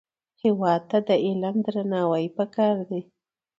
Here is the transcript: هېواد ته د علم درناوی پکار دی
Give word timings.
هېواد 0.43 0.81
ته 0.89 0.97
د 1.07 1.09
علم 1.25 1.55
درناوی 1.65 2.25
پکار 2.37 2.75
دی 2.89 3.01